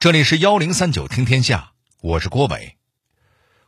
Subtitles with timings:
[0.00, 2.76] 这里是幺零三九听天下，我是郭伟。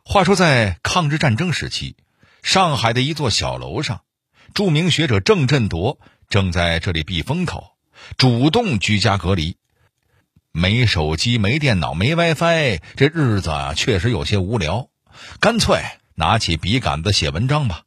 [0.05, 1.97] 话说，在抗日战争时期，
[2.41, 4.03] 上海的一座小楼上，
[4.53, 5.99] 著名学者郑振铎
[6.29, 7.71] 正在这里避风头，
[8.15, 9.57] 主动居家隔离。
[10.53, 14.87] 没手机，没电脑，没 WiFi，这日子啊，确实有些无聊。
[15.41, 15.83] 干脆
[16.15, 17.83] 拿起笔杆子写文章吧。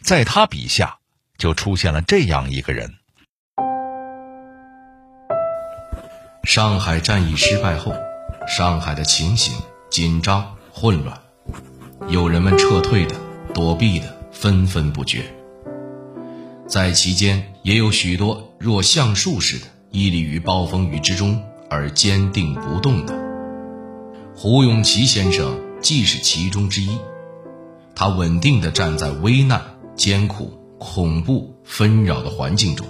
[0.00, 0.98] 在他笔下，
[1.36, 2.94] 就出现了这样一个人。
[6.44, 7.94] 上海战役失败后，
[8.46, 9.54] 上海的情形
[9.90, 11.18] 紧张混乱，
[12.08, 13.14] 有人们撤退的、
[13.54, 15.24] 躲避的纷纷不绝。
[16.68, 23.14] 在其间，也有许多若橡树似的屹立于暴风雨之中而坚定不动的。
[24.36, 26.98] 胡永琪先生既是其中之一，
[27.94, 29.62] 他稳定地站在危难、
[29.96, 32.86] 艰苦、恐怖、纷扰的环境中，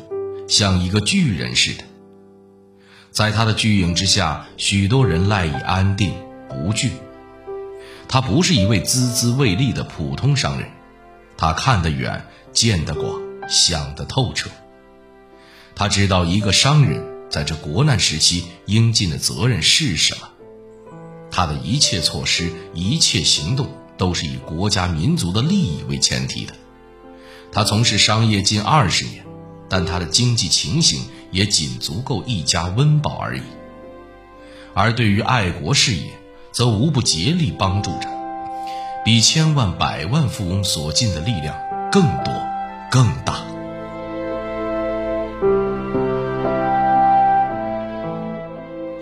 [0.49, 1.85] 像一个巨人似的。
[3.15, 6.13] 在他的巨影之下，许多人赖以安定
[6.49, 6.91] 不惧。
[8.09, 10.69] 他不是一位孜孜未立的普通商人，
[11.37, 14.51] 他看得远，见得广，想得透彻。
[15.77, 20.29] 他知道一个商人在这国难时期应尽的责任是什么。
[21.31, 26.53] 他的一切措施、一切行动都是以国家民族的利益为前提的。
[27.53, 29.25] 他从事商业近二十年，
[29.69, 31.03] 但他的经济情形。
[31.31, 33.43] 也仅足够一家温饱而已，
[34.75, 36.11] 而对于爱国事业，
[36.53, 38.09] 则无不竭力帮助着，
[39.05, 41.57] 比千万百万富翁所尽的力量
[41.91, 42.33] 更多、
[42.91, 43.43] 更大。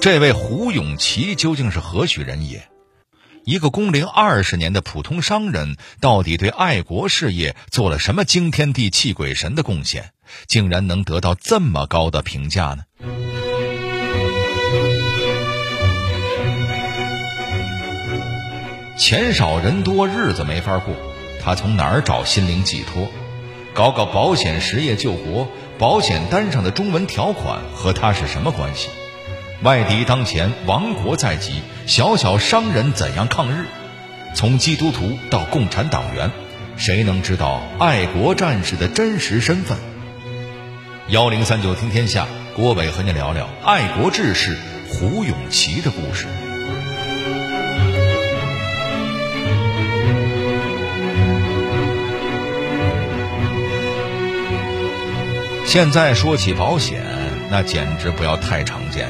[0.00, 2.68] 这位胡永琪究竟是何许人也？
[3.44, 10.11] 一个工龄二十年的普通商人，到底对爱国事业做了什么惊天地泣鬼神的贡献，
[10.46, 12.84] 竟然能得到这么高的评价呢？
[18.98, 20.94] 钱少人多，日子没法过，
[21.42, 23.08] 他从哪儿找心灵寄托？
[23.74, 25.48] 搞搞保险实业救国，
[25.78, 28.90] 保险单上的中文条款和他是什么关系？
[29.62, 33.64] 外敌当前，亡国在即，小小商人怎样抗日？
[34.34, 36.30] 从基督徒到共产党员，
[36.76, 39.76] 谁能知道爱国战士的真实身份？
[41.08, 44.56] 幺零三九听天下，郭伟和你聊聊爱国志士
[44.88, 46.26] 胡永琪的故事。
[55.66, 57.04] 现在说起保险，
[57.50, 59.08] 那简直不要太常见。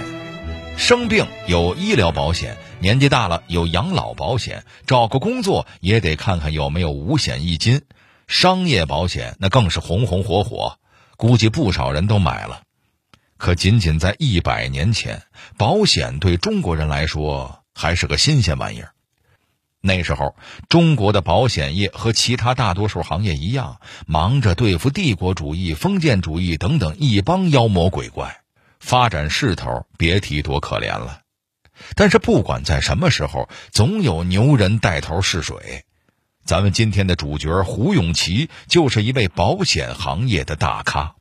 [0.78, 7.82] 生病有医疗保险，年纪大了有养老保险，找个工作也得看看有没有五险一金。
[8.26, 10.78] 商业保险那更是红红火火，
[11.17, 12.62] 估计不少人都买了。
[13.37, 15.23] 可仅仅在一百年前，
[15.56, 18.93] 保险对中国人来说还是个新鲜玩意儿。
[19.81, 20.37] 那时候，
[20.69, 28.43] 中国的保险业和其他大多数行业一样，忙着对付帝国主义、封建主义等等一帮妖魔鬼怪。
[28.78, 31.22] 发展势头别提多可怜了，
[31.97, 35.84] 但是不管在什么时候，总有牛人带头试水。
[36.44, 41.14] 咱们今天的主角胡永琪就是一位保险行业的大咖。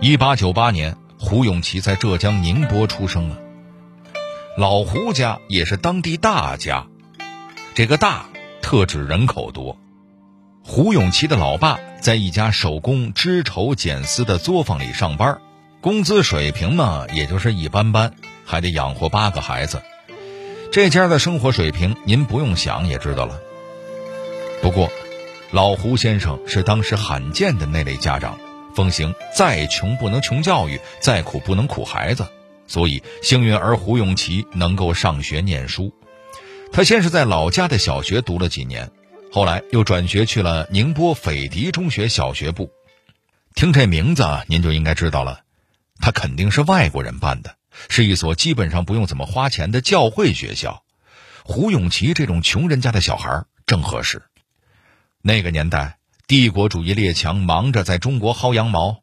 [0.00, 3.38] 一八九八年，胡永琪在浙江宁波出生了。
[4.56, 6.86] 老胡家也是当地大家，
[7.74, 8.26] 这个“大”
[8.62, 9.78] 特指人口多。
[10.62, 11.78] 胡永琪的老爸。
[12.00, 15.42] 在一家手工织绸剪丝的作坊里上班，
[15.82, 18.14] 工资水平嘛，也就是一般般，
[18.46, 19.82] 还得养活八个孩子。
[20.72, 23.40] 这家的生活水平，您不用想也知道了。
[24.62, 24.88] 不过，
[25.50, 28.38] 老胡先生是当时罕见的那类家长，
[28.72, 32.24] 奉行再穷不能穷教育，再苦不能苦孩子，
[32.68, 35.92] 所以幸运儿胡永琪能够上学念书。
[36.70, 38.92] 他先是在老家的小学读了几年。
[39.32, 42.70] 后来又转学去了宁波斐迪中学小学部，
[43.56, 45.40] 听这名字您就应该知道了，
[46.00, 47.56] 他肯定是外国人办的，
[47.88, 50.82] 是一所基本上不用怎么花钱的教会学校。
[51.44, 54.22] 胡永琪这种穷人家的小孩正合适。
[55.22, 59.02] 那个年代，帝国主义列强忙着在中国薅羊毛，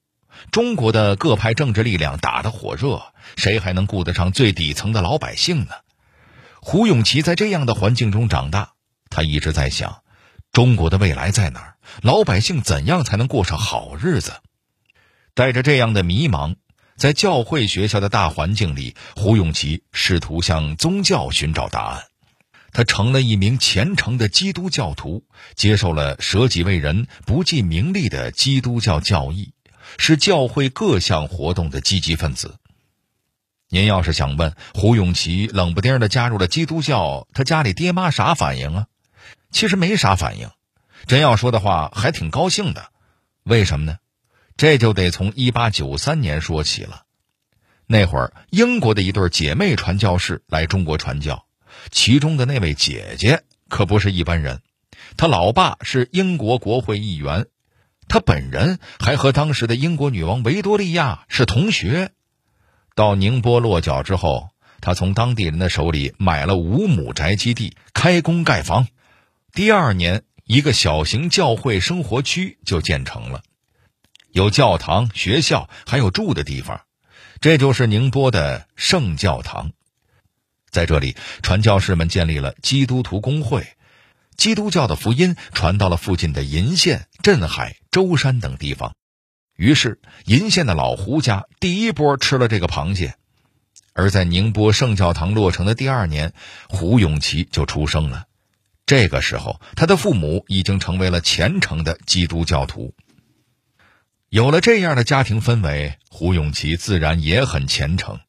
[0.51, 5.73] 中国的各派政治力量打得火热，谁还能顾得上最底层的老百姓呢？
[6.61, 8.73] 胡永琪在这样的环境中长大，
[9.09, 10.01] 他一直在想。
[10.51, 11.75] 中国的未来在哪儿？
[12.01, 14.33] 老百姓怎样才能过上好日子？
[15.33, 16.55] 带着这样的迷茫，
[16.97, 22.03] 在教会学校的大环境里，胡永琪试图向宗教寻找答案。
[22.71, 25.23] 他成了一名虔诚的基督教徒，
[25.55, 29.53] 接受了舍己为人、不计名利的基督教教义，
[29.99, 32.55] 是教会各项活动的积极分子。
[33.69, 38.87] 您要是想问胡永琪冷不丁的加入了基督教，他家里爹妈啥反应啊？
[39.51, 40.49] 其实没啥反应。
[41.05, 42.89] 真要说的话，还挺高兴的。
[43.43, 43.97] 为什么呢？
[44.57, 47.03] 这就得从一八九三年说起了。
[47.85, 51.45] 那会儿，英国的一对姐妹传教士来中国传教，
[51.91, 54.61] 其中的那位姐姐可不是一般人。
[55.15, 57.45] 她老爸是英国国会议员，
[58.09, 62.11] 她本人还和当时的英国女王维多利亚是同学。
[62.95, 64.49] 到宁波落脚之后，
[64.81, 68.87] 他从当地人的手里买了五亩宅基地，开工盖房。
[69.53, 73.43] 第二年，一个小型教会生活区就建成了，
[74.37, 76.81] 有教堂、学校，还有住的地方。
[77.41, 79.71] 这就是宁波的圣教堂。
[80.69, 83.67] 在这里，传教士们建立了基督徒公会。
[84.35, 88.93] 基督教的福音传到了附近的鄞县、镇海、舟山等地方，
[89.55, 93.15] 于是鄞县的老胡家第一波吃了这个螃蟹。
[93.93, 96.33] 而在宁波圣教堂落成的第二年，
[96.69, 98.25] 胡永琪就出生了。
[98.85, 102.93] 这个时候，他的父母已经成为了虔诚的基督教徒。
[104.29, 108.19] 有了这样的家庭氛围，胡永琪自然也很虔诚。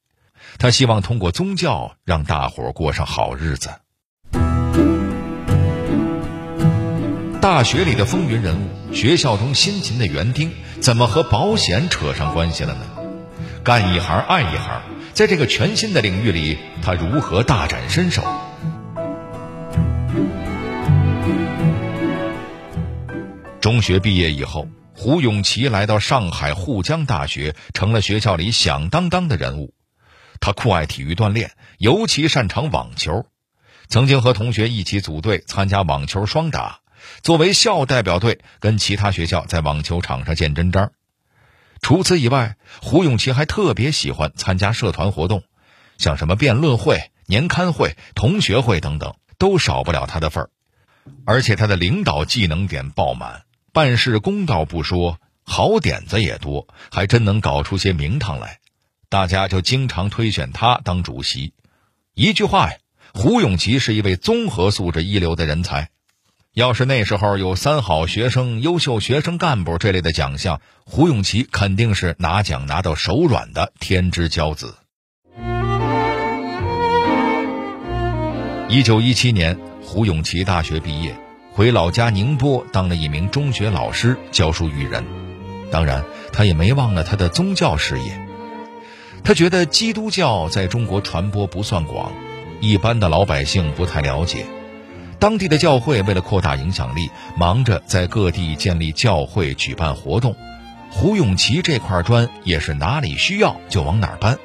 [0.57, 3.69] 他希望通过宗教让大伙过上好日子。
[7.41, 12.81] 大学里的风云人物，学校中辛勤的园丁，怎么和保险扯上关系了呢？
[13.65, 14.81] 干一行爱一行，
[15.15, 18.23] 在这个全新的领域里，他如何大展身手？
[23.61, 24.69] 中学毕业以后，
[25.01, 29.73] 胡永琪来到上海沪江大学，成了学校里响当当的人物。
[30.41, 33.27] 他酷爱体育锻炼，尤其擅长网球，
[33.87, 36.81] 曾经和同学一起组队参加网球双打。
[37.23, 40.91] 作为校代表队，跟其他学校在网球场上见真章。
[41.81, 45.45] 除此以外，胡永琪还特别喜欢参加社团活动，
[45.97, 50.51] 像什么辩论会、年刊会、同学会等等，都少不了他的份儿。
[51.25, 53.45] 而且他的领导技能点爆满，
[53.79, 58.59] 办事公道不说，好点子也多，还真能搞出些名堂来。
[59.09, 61.53] 大家就经常推选他当主席。
[62.13, 62.77] 一句话呀，
[63.15, 65.91] 胡永琪是一位综合素质一流的人才。
[66.55, 74.75] 要是那时候有三好学生、优秀学生干部这类的奖项，胡永琪肯定是拿奖拿到手软的天之骄子。
[78.69, 81.17] 一九一七年，胡永琪大学毕业，
[81.59, 85.05] 回老家宁波当了一名中学老师，教书育人。
[85.73, 88.25] 当然，他也没忘了他的宗教事业。
[89.25, 92.13] 他觉得基督教在中国传播不算广，
[92.61, 94.47] 一般的老百姓不太了解。
[95.19, 100.37] 当地的教会为了扩大影响力，忙着在各地建立教会、举办活动。
[100.93, 104.39] 胡永琪这块砖也是哪里需要就往哪儿搬。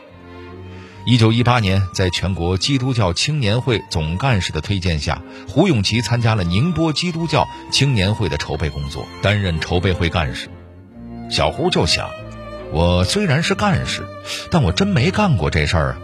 [1.05, 10.49] 一九一八年，在全国基督教青年会总干事的推荐下，胡永琪参加了宁波基督教青年会的筹备工作，担任筹备会干事。
[11.29, 12.09] 小胡就想：
[12.71, 14.07] 我虽然是干事，
[14.49, 15.97] 但我真没干过这事儿啊。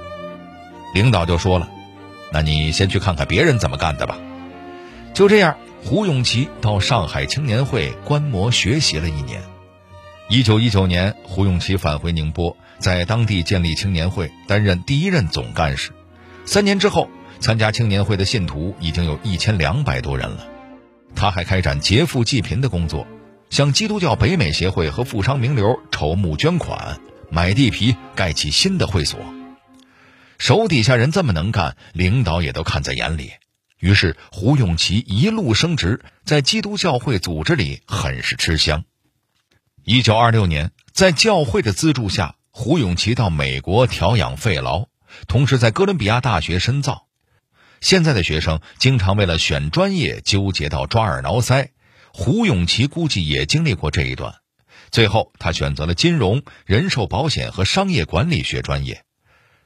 [0.94, 1.70] 领导就说了
[2.34, 4.18] ：“那你先去看看别人怎么干的吧。”
[5.16, 9.42] 就这样，胡永琪到上海青年会观摩学习了一年。
[10.28, 15.92] 一九一九年，胡永琪返回宁波，在当地建立青年会，担任第一任总干事。
[16.46, 17.10] 三年之后，
[17.40, 20.48] 参加青年会的信徒已经有一千两百多人了。
[21.16, 23.06] 他还开展劫富济贫的工作，
[23.50, 29.20] 向基督教北美协会和富商名流筹募捐款，买地皮盖起新的会所。
[30.38, 33.32] 手底下人这么能干，领导也都看在眼里。
[33.80, 38.84] 于是，胡永琪一路升职，在基督教会组织里很是吃香。
[39.84, 44.88] 一九二六年，在教会的资助下，胡永琪到美国调养肺痨，
[45.30, 47.08] 同时在哥伦比亚大学深造。
[47.80, 51.70] 现在的学生经常为了选专业纠结到抓耳挠腮，
[52.12, 54.36] 胡永琪估计也经历过这一段。
[54.92, 59.06] 最后，他选择了金融、人寿保险和商业管理学专业。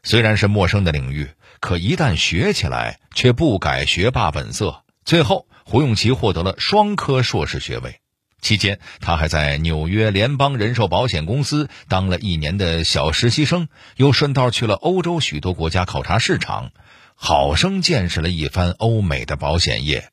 [0.03, 1.31] 虽然是陌生的领域。
[1.59, 4.83] 可一旦学起来，却不改学霸本色。
[5.03, 8.01] 最后，胡永琪获得了双科硕士学位。
[8.43, 16.71] 期间，他还在纽约联邦人寿保险公司当了一年的小实习生，又顺道去了欧洲许多国家考察市场，
[17.15, 20.09] 好生见识了一番欧美的保险业。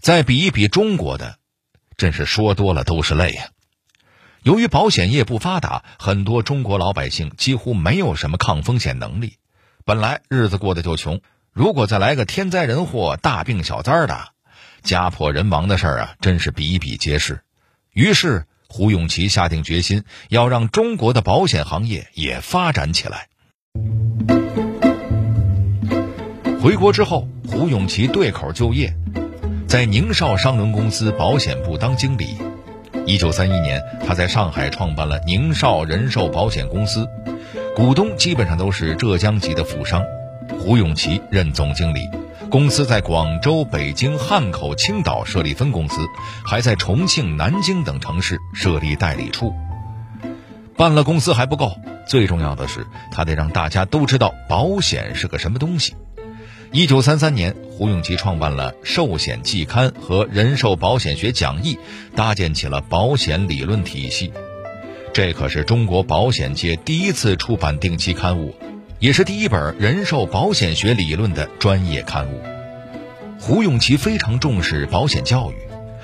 [0.00, 1.38] 再比一比中国的，
[1.96, 3.48] 真是说多了都是泪呀。
[4.42, 9.34] 由于保险业不发达，很多中国老百姓几乎没有什么抗风险能力。
[9.84, 11.20] 本来日子过得就穷，
[11.52, 14.32] 如果再来个天灾人祸、大病小灾的，
[14.88, 17.42] 家破人亡的事儿啊，真是比比皆是。
[17.92, 23.28] 于是胡永琪下定决心要让中国的保险行业也发展起来。
[26.62, 28.96] 回国之后，胡永琪对口就业，
[29.66, 32.38] 在宁绍商轮公司保险部当经理。
[33.04, 37.06] 一九三一年，他在上海创办了宁绍人寿保险公司，
[37.76, 40.02] 股东基本上都是浙江籍的富商。
[40.58, 42.08] 胡永琪任总经理，
[42.50, 46.00] 公司在广州、北京、汉口、青岛设立分公司，
[46.46, 49.52] 还在重庆、南京等城市设立代理处。
[50.74, 51.76] 办了公司还不够，
[52.06, 55.94] 最重要的是他得让大家都知道保险是个什么东西。
[56.72, 61.74] 一九三三年，胡永琪创办了《寿险季刊》和《人寿保险学讲义》，
[62.16, 64.32] 搭建起了保险理论体系。
[65.12, 68.54] 这可是中国保险界第一次出版定期刊物，
[69.00, 72.42] 也是第一本人寿保险学理论的专业刊物。
[73.38, 75.54] 胡永琪非常重视保险教育，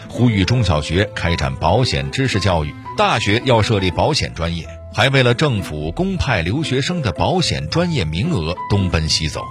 [0.08, 9.42] 呼吁中小学开展保险知识教育，大学要设立保险专业，还为了政府公派留学生的保险专业名额东奔西走。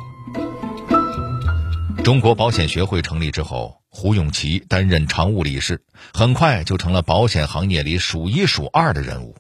[2.02, 5.84] 中国保险学会成立之后，胡永琪担任常务理事，
[6.14, 9.36] 很快就成了保险行业里数一数二的人物。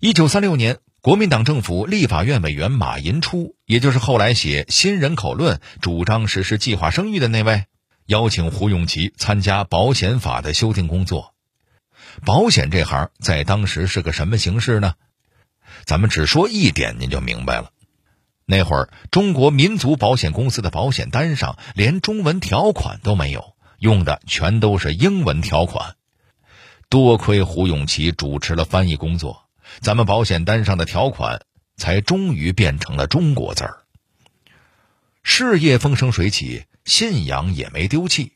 [0.00, 7.64] 一九三六年，国民党政府立法院委员马寅初，也就是后来写《新人口论》、主张实施计划生育的那位，
[8.06, 11.34] 邀请胡永琪参加保险法的修订工作。
[12.24, 14.94] 保险这行在当时是个什么形式呢？
[15.84, 17.72] 咱们只说一点，您就明白了。
[18.46, 25.96] 那会儿，中国民族保险公司的保险单上连中文条款都没有，用的全都是英文条款。
[26.88, 29.41] 多亏胡永琪主持了翻译工作，
[29.80, 31.42] 咱们保险单上的条款
[31.76, 33.78] 才终于变成了中国字儿。
[35.22, 38.32] 事业风生水起，信仰也没丢弃。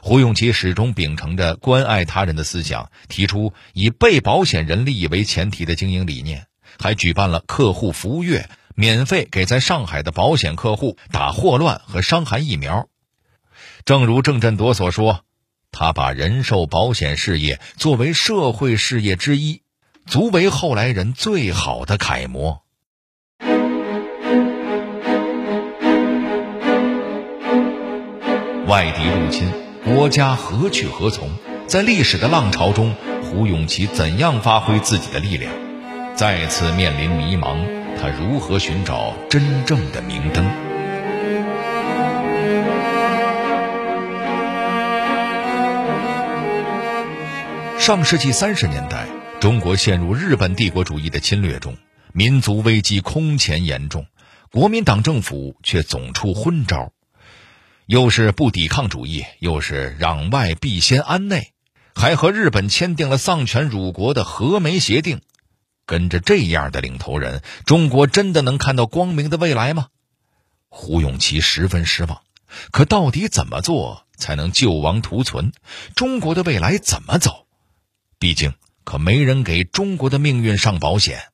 [0.00, 6.46] 胡永琪始终秉承着关爱他人的思想，提出以被保险人利益为前提的经营理念，
[6.78, 8.48] 还举办了客户服务月。
[8.80, 12.88] 免费给在上海的保险客户打霍乱和伤寒疫苗。
[13.84, 15.24] 正如郑振铎所说，
[15.72, 19.62] 他把人寿保险事业作为社会事业之一，
[20.08, 22.62] 足为后来人最好的楷模。
[28.66, 29.52] 外敌入侵，
[29.84, 31.28] 国家何去何从？
[31.66, 35.52] 在历史的浪潮中，胡永琪怎样发挥自己的力量？
[36.14, 37.58] 再次面临迷茫。
[38.00, 40.46] 他如何寻找真正的明灯？
[47.78, 49.06] 上世纪三十年代，
[49.40, 51.76] 中国陷入日本帝国主义的侵略中，
[52.12, 54.06] 民族危机空前严重，
[54.50, 56.92] 国民党政府却总出昏招，
[57.86, 61.52] 又是不抵抗主义，又是攘外必先安内，
[61.94, 65.20] 还和日本签订了丧权辱国的和美协定。
[65.86, 69.86] 跟着这样的领头人，中国真的能看到光明的未来吗？
[70.68, 72.22] 胡永琪十分失望。
[72.72, 75.52] 可到底怎么做才能救亡图存？
[75.94, 77.46] 中国的未来怎么走？
[78.18, 78.54] 毕竟
[78.88, 81.24] 可没人给中国的命运上保险。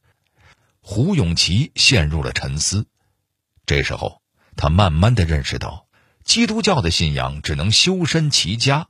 [0.80, 2.86] 胡永琪陷入了沉思。
[3.64, 4.20] 这时候，
[4.56, 5.86] 他慢慢的认识到，
[6.24, 8.88] 基督教的信仰只能修身齐家，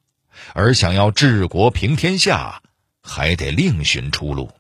[0.54, 2.62] 而想要治国平天下，
[3.02, 4.50] 还得另寻出路。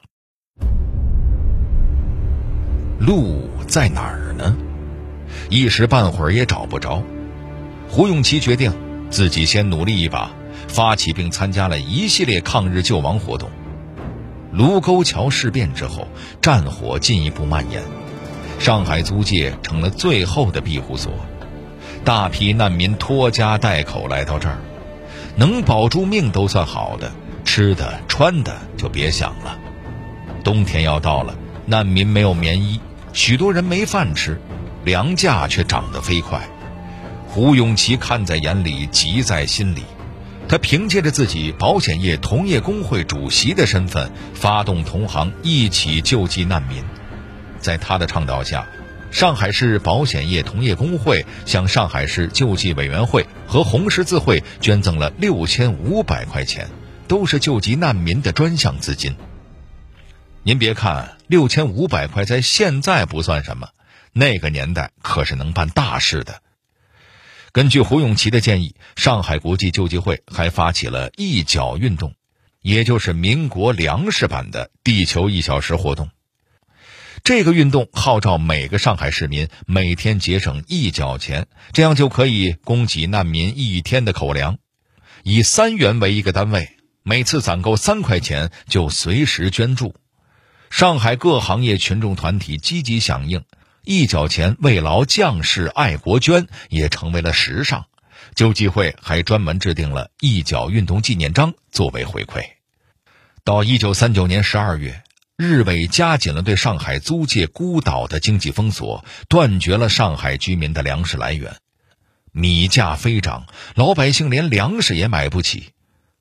[3.00, 4.54] 路在哪儿呢？
[5.48, 7.02] 一时半会儿也找不着。
[7.88, 8.70] 胡永琪决定
[9.10, 10.30] 自己先努力一把，
[10.68, 13.50] 发起并参加了一系列抗日救亡活动。
[14.56, 16.06] 卢沟桥事变之后，
[16.40, 17.82] 战火进一步蔓延，
[18.58, 21.12] 上海租界成了最后的庇护所，
[22.04, 24.58] 大批难民拖家带口来到这儿，
[25.36, 27.10] 能保住命都算好的，
[27.44, 29.58] 吃的穿的就别想了。
[30.44, 31.34] 冬天要到了。
[31.66, 32.78] 难民没有棉衣，
[33.14, 34.38] 许多人没饭吃，
[34.84, 36.46] 粮价却涨得飞快。
[37.26, 39.82] 胡永琪看在眼里，急在心里。
[40.54, 46.84] 他凭借着自己保险业同业工会主席的身份，发动同行一起救济难民。
[47.58, 48.68] 在他的倡导下，
[49.10, 56.68] 上海市保险业同业工会向上海市救济委员会和红十字会捐赠了六千五百块钱，
[57.08, 59.16] 都是救济难民的专项资金。
[60.44, 63.70] 您别看六千五百块在现在不算什么，
[64.12, 66.42] 那个年代可是能办大事的。
[67.54, 72.16] 根据胡永琪的建议，上海国际救济会还发起了一角运动，
[72.62, 76.10] 也就是民国粮食版的“地球一小时”活动。
[77.22, 84.58] 这个运动号召每个上海市民每天节省一角钱，这样就可以供给难民一天的口粮，
[85.22, 86.70] 以三元为一个单位。
[87.04, 89.94] 每次攒够三块钱就随时捐助。
[90.70, 93.44] 上海各行业群众团体积极响应，
[93.84, 97.86] 一角钱慰劳将士爱国捐也成为了时尚。
[98.34, 102.42] 救济会还专门制定了一角运动纪念章作为回馈。
[103.44, 105.04] 到一九三九年十二月，
[105.36, 111.56] 日伪加紧了对上海租界孤岛的经济封锁，断绝了上海居民的粮食来源，
[112.32, 115.72] 米价飞涨，老百姓连粮食也买不起。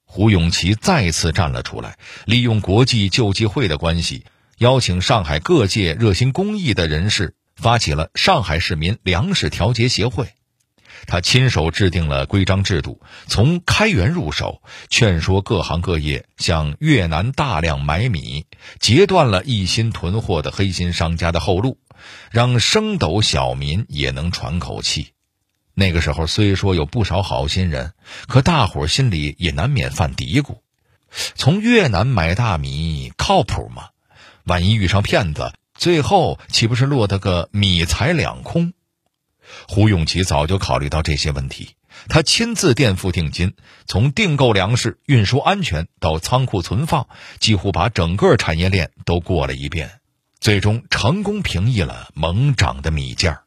[0.03, 4.25] 胡永琪再次站了出来，利用国际救济会的关系，
[4.57, 10.33] 邀请上海各界热心公益的人士，发起了上海市民粮食调节协会。
[11.05, 18.45] 他亲手制定了规章制度，从开源入手，劝说各行各业向越南大量买米，
[18.79, 21.77] 截断了一心囤货的黑心商家的后路，
[22.31, 25.11] 让升斗小民也能喘口气。
[25.73, 27.93] 那个时候虽说有不少好心人，
[28.27, 30.59] 可大伙心里也难免犯嘀咕：
[31.35, 33.89] 从越南买大米靠谱吗？
[34.45, 38.73] 万一遇上骗子，最后岂不是落得个米财两空？
[39.67, 41.75] 胡永琪早就考虑到这些问题，
[42.07, 43.53] 他亲自垫付定金，
[43.85, 47.07] 从订购粮食、运输安全到仓库存放，
[47.39, 49.99] 几乎把整个产业链都过了一遍，
[50.39, 53.43] 最终成功平抑了猛涨的米价。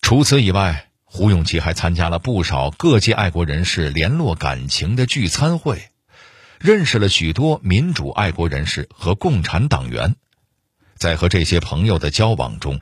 [0.00, 5.90] 除此以外，胡永琪还参加了不少各界爱国人士联络感情的聚餐会，
[6.58, 10.16] 认识了许多民主爱国人士和共产党员，
[11.02, 12.80] 在和这些朋友的交往中。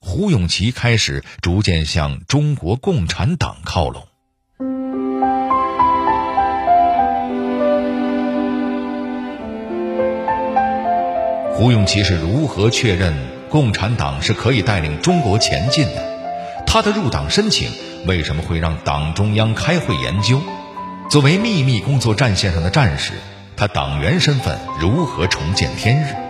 [0.00, 4.08] 胡永琪开始逐渐向中国共产党靠拢。
[11.52, 13.12] 胡永琪是如何确认
[13.50, 16.64] 共产党是可以带领中国前进的？
[16.66, 17.70] 他的入党申请
[18.06, 20.40] 为什么会让党中央开会研究？
[21.10, 23.12] 作为秘密工作战线上的战士，
[23.56, 26.27] 他党员身份如何重见天日？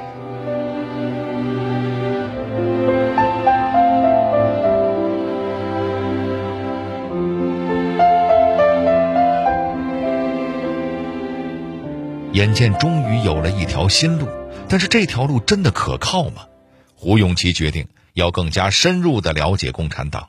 [12.33, 14.29] 眼见终于有了一条新路，
[14.69, 16.47] 但是这条路真的可靠吗？
[16.95, 20.29] 胡永琪决定要更加深入的了解共产党，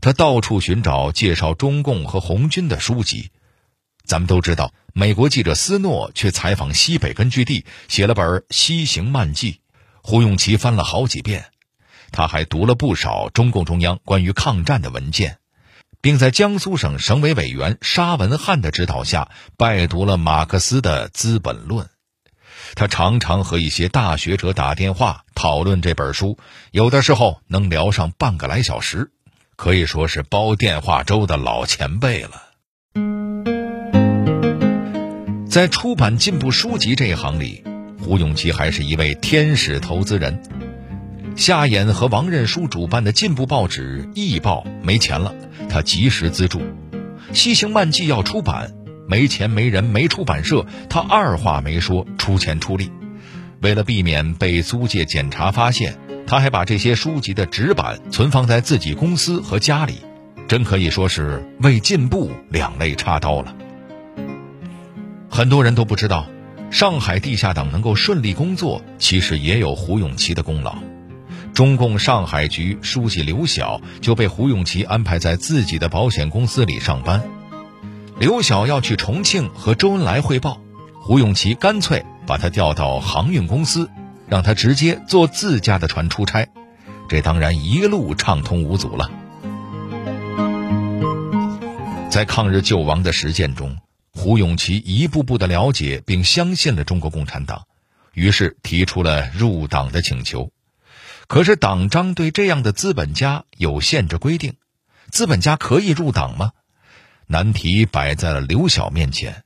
[0.00, 3.30] 他到处寻找介绍中共和红军的书籍。
[4.04, 9.52] 咱们都知道，美国记者斯诺去采访西北根据地，写了本《西行漫记》，
[10.02, 11.44] 胡永琪翻了好几遍。
[12.10, 15.38] 他还读了不少中共中央关于抗战的文件。
[16.00, 21.86] 并在江苏省省委委员沙文汉的指导下，拜读了马克思的《资本论》。
[22.74, 26.38] 他常常和一些大学者打电话讨论这本书，
[26.70, 29.10] 有的时候能聊上半个来小时，
[29.56, 32.42] 可以说是煲电话粥的老前辈了。
[35.48, 37.64] 在出版进步书籍这一行里，
[38.00, 40.69] 胡永琪还是一位天使投资人。
[41.40, 45.34] 夏衍和王任书主办的进步报纸《易报》没钱了。
[45.70, 46.58] 他及时资助，
[47.32, 48.74] 《西行漫记》要出版，
[49.08, 52.92] 没钱没人没出版社，他二话没说出钱出力。
[53.62, 59.94] 为了避免被租界检查发现，他还把这些书籍的纸板存放在自己公司和家里，
[60.46, 63.56] 真可以说是为进步两肋插刀了。
[65.30, 66.26] 很多人都不知道，
[66.70, 70.76] 上海地下党能够顺利工作，其实也有胡永琪的功劳。
[71.60, 77.22] 中共上海局书记刘晓就被胡永琪安排在自己的保险公司里上班。
[78.18, 80.58] 刘晓要去重庆和周恩来汇报，
[81.02, 83.90] 胡永琪干脆把他调到航运公司，
[84.26, 86.48] 让他直接坐自家的船出差。
[87.10, 89.10] 这当然一路畅通无阻了。
[92.08, 93.76] 在抗日救亡的实践中，
[94.14, 97.64] 胡永琪一步步的了解并相信了中国共产党，
[98.14, 100.50] 于是提出了入党的请求。
[101.30, 104.56] 可是党章对这样的资本家有限制规定，
[105.12, 106.50] 资本家可以入党吗？
[107.28, 109.44] 难题摆在了刘晓面前。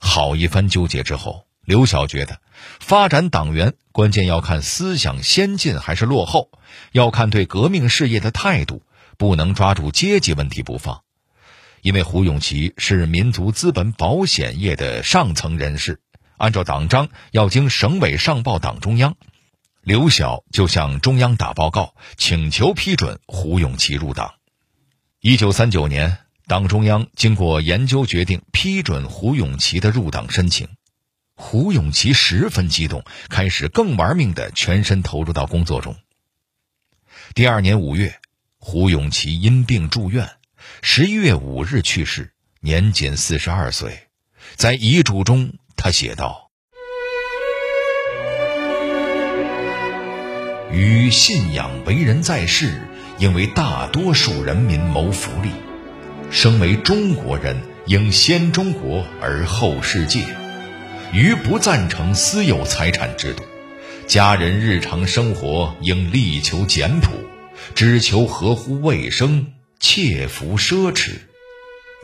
[0.00, 2.40] 好一番纠结之后，刘晓觉得，
[2.80, 6.50] 发展党员关键要看思想先进还是落后，
[6.90, 8.82] 要看对革命事业的态度，
[9.16, 11.02] 不能抓住阶级问题不放。
[11.80, 16.00] 因为胡永琪是民族资本保险业的上层人士，
[16.38, 19.14] 按照党章要经省委上报党中央。
[19.88, 24.34] 刘晓就向中央打报告，请求批准胡永琪入党。
[25.18, 30.68] 一九三九年，党中央经过研究决定批准胡永琪的入党申请。
[31.36, 35.96] 胡永琪十分激动，开始更玩命的全身投入到工作中。
[37.34, 38.20] 第二年五月，
[38.58, 40.32] 胡永琪因病住院，
[40.82, 44.08] 十一月五日去世，年仅四十二岁。
[44.54, 46.47] 在遗嘱中，他写道
[50.70, 52.80] ：“于信仰为人在世，
[53.18, 55.48] 应为大多数人民谋福利；
[56.30, 60.20] 身为中国人，应先中国而后世界。
[61.12, 63.42] 于不赞成私有财产制度，
[64.06, 67.12] 家人日常生活应力求简朴，
[67.74, 69.46] 只求合乎卫生，
[69.80, 71.12] 切服奢侈。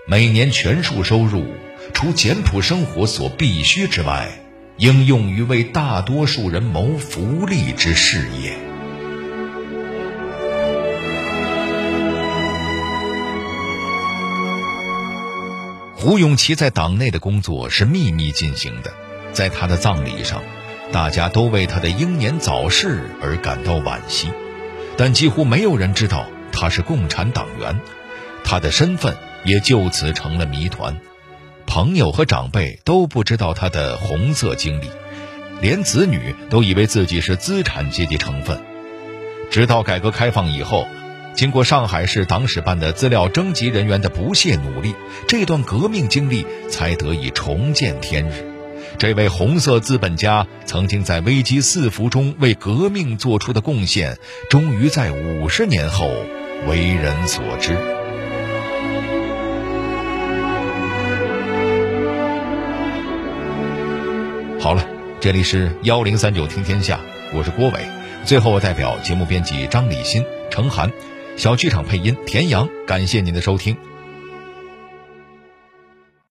[0.08, 1.44] 每年全数收入，
[1.92, 4.28] 除简朴生活所必须之外，
[4.76, 8.58] 应用于为大多数人谋福利之事业。”
[15.96, 18.92] 胡永琪在党内的工作是秘密进行的，
[19.32, 20.42] 在他的葬礼上，
[20.92, 24.28] 大家都为他的英年早逝而感到惋惜，
[24.98, 27.80] 但几乎没有人知道他是共产党员，
[28.44, 31.00] 他的身份也就此成了谜团。
[31.66, 34.86] 朋友和长辈都不知道他的红色经历，
[35.60, 38.60] 连子女都以为自己是资产阶级成分。
[39.50, 40.86] 直到改革开放以后。
[41.34, 44.94] 经过上海市党史办的资料征集人员的不懈努力，
[45.26, 48.46] 这段革命经历才得以重见天日。
[48.98, 54.16] 这位红色资本家曾经在危机四伏中为革命做出的贡献，
[54.48, 56.08] 终于在五十年后
[56.68, 58.03] 为人所知。
[64.64, 64.82] 好了，
[65.20, 66.98] 这里是幺零三九听天下，
[67.34, 67.80] 我是郭伟。
[68.24, 70.90] 最后，我代表节目编辑张立新、程涵。
[71.36, 73.76] 小剧场配音田阳，感谢您的收听。